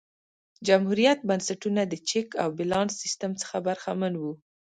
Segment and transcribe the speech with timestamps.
[0.67, 4.33] جمهوريت بنسټونه د چک او بیلانس سیستم څخه برخمن وو.